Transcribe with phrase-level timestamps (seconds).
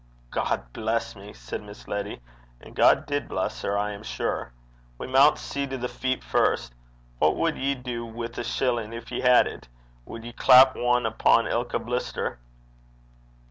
[0.31, 2.21] 'God bless me!' said Miss Letty
[2.59, 4.51] and God did bless her, I am sure
[4.97, 6.73] 'we maun see to the feet first.
[7.19, 9.67] What wad ye du wi' a shillin' gin ye had it?
[10.05, 12.39] Wad ye clap ane upo' ilka blister?'